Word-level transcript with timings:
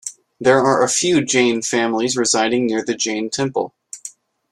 There 0.39 0.59
are 0.59 0.87
few 0.87 1.23
Jain 1.23 1.61
families 1.61 2.17
residing 2.17 2.65
near 2.65 2.83
the 2.83 2.95
Jain 2.95 3.29
temple. 3.29 3.71